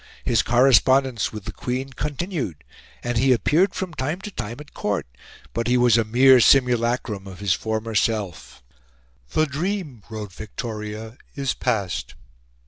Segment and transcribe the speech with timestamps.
[0.25, 2.63] His correspondence with the Queen continued,
[3.03, 5.05] and he appeared from time to time at Court;
[5.53, 8.63] but he was a mere simulacrum of his former self;
[9.33, 12.15] "the dream," wrote Victoria, "is past."